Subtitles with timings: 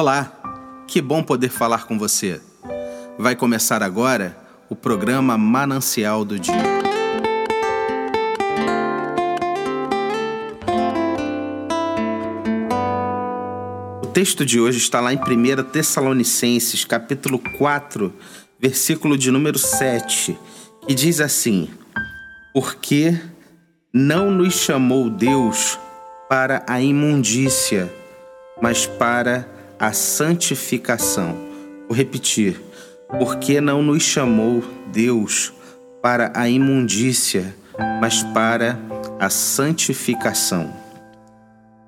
[0.00, 0.30] Olá,
[0.86, 2.40] que bom poder falar com você.
[3.18, 4.38] Vai começar agora
[4.70, 6.54] o programa Manancial do Dia.
[14.00, 18.14] O texto de hoje está lá em 1 Tessalonicenses, capítulo 4,
[18.56, 20.38] versículo de número 7,
[20.86, 21.68] que diz assim:
[22.54, 23.20] Porque
[23.92, 25.76] não nos chamou Deus
[26.28, 27.92] para a imundícia,
[28.62, 31.36] mas para a santificação.
[31.88, 32.60] Vou repetir.
[33.18, 35.52] Porque não nos chamou Deus
[36.02, 37.54] para a imundícia,
[38.00, 38.78] mas para
[39.18, 40.72] a santificação.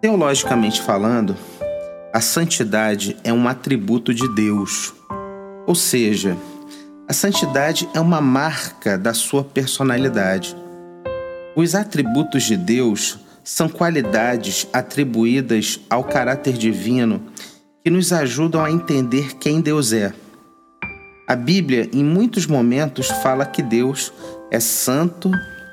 [0.00, 1.36] Teologicamente falando,
[2.12, 4.94] a santidade é um atributo de Deus.
[5.66, 6.36] Ou seja,
[7.06, 10.56] a santidade é uma marca da sua personalidade.
[11.54, 17.20] Os atributos de Deus são qualidades atribuídas ao caráter divino
[17.82, 20.12] que nos ajudam a entender quem Deus é.
[21.26, 24.12] A Bíblia, em muitos momentos, fala que Deus
[24.50, 25.30] é santo,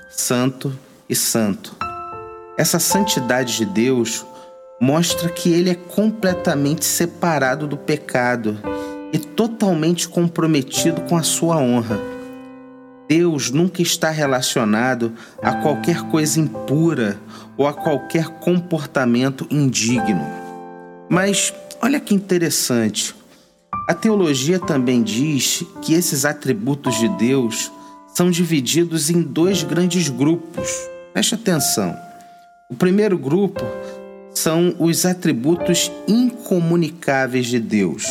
[0.09, 0.77] santo
[1.09, 1.75] e santo.
[2.57, 4.25] Essa santidade de Deus
[4.79, 8.57] mostra que ele é completamente separado do pecado
[9.11, 11.99] e totalmente comprometido com a sua honra.
[13.07, 17.17] Deus nunca está relacionado a qualquer coisa impura
[17.55, 20.25] ou a qualquer comportamento indigno.
[21.09, 23.15] Mas olha que interessante.
[23.87, 27.71] A teologia também diz que esses atributos de Deus
[28.13, 30.69] são divididos em dois grandes grupos.
[31.13, 31.95] Preste atenção.
[32.69, 33.63] O primeiro grupo
[34.33, 38.05] são os atributos incomunicáveis de Deus,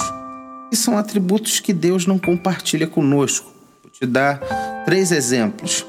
[0.71, 3.53] que são atributos que Deus não compartilha conosco.
[3.83, 4.39] Vou te dar
[4.85, 5.85] três exemplos: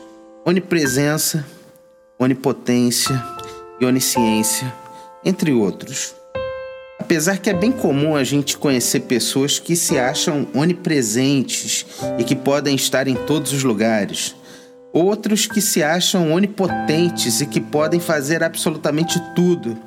[0.45, 1.45] onipresença,
[2.19, 3.23] onipotência
[3.79, 4.71] e onisciência,
[5.23, 6.13] entre outros.
[7.07, 11.85] Apesar que é bem comum a gente conhecer pessoas que se acham onipresentes
[12.19, 14.35] e que podem estar em todos os lugares,
[14.91, 19.78] outros que se acham onipotentes e que podem fazer absolutamente tudo.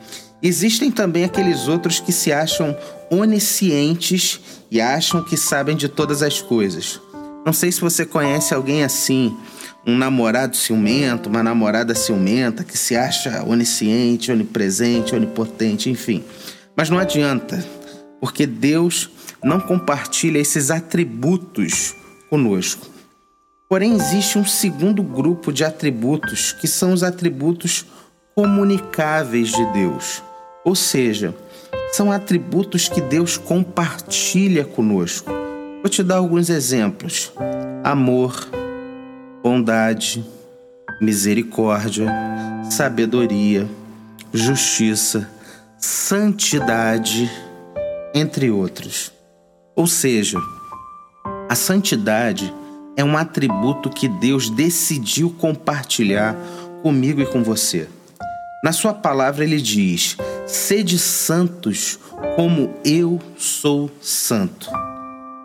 [0.43, 2.75] Existem também aqueles outros que se acham
[3.11, 6.99] oniscientes e acham que sabem de todas as coisas.
[7.45, 9.37] Não sei se você conhece alguém assim,
[9.87, 16.25] um namorado ciumento, uma namorada ciumenta que se acha onisciente, onipresente, onipotente, enfim.
[16.81, 17.63] Mas não adianta,
[18.23, 19.11] porque Deus
[19.45, 21.95] não compartilha esses atributos
[22.31, 22.89] conosco.
[23.69, 27.85] Porém, existe um segundo grupo de atributos que são os atributos
[28.35, 30.23] comunicáveis de Deus.
[30.65, 31.35] Ou seja,
[31.93, 35.31] são atributos que Deus compartilha conosco.
[35.83, 37.31] Vou te dar alguns exemplos:
[37.85, 38.49] amor,
[39.43, 40.25] bondade,
[40.99, 42.07] misericórdia,
[42.71, 43.69] sabedoria,
[44.33, 45.29] justiça
[45.81, 47.31] santidade,
[48.15, 49.11] entre outros.
[49.75, 50.39] Ou seja,
[51.49, 52.53] a santidade
[52.97, 56.37] é um atributo que Deus decidiu compartilhar
[56.83, 57.89] comigo e com você.
[58.63, 61.99] Na sua palavra ele diz: "Sede santos,
[62.37, 64.69] como eu sou santo".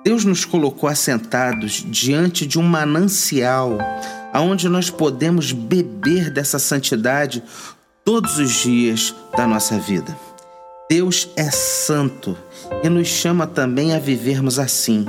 [0.03, 3.77] Deus nos colocou assentados diante de um manancial
[4.33, 7.41] aonde nós podemos beber dessa santidade
[8.05, 10.15] todos os dias da nossa vida.
[10.87, 12.37] Deus é santo
[12.83, 15.03] e nos chama também a vivermos assim.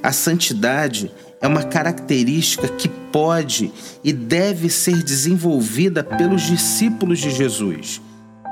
[0.00, 3.72] A santidade é uma característica que pode
[4.04, 8.00] e deve ser desenvolvida pelos discípulos de Jesus.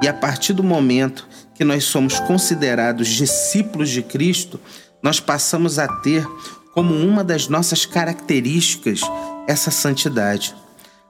[0.02, 4.58] E a partir do momento que nós somos considerados discípulos de Cristo,
[5.00, 6.26] nós passamos a ter
[6.74, 9.02] como uma das nossas características
[9.46, 10.52] essa santidade.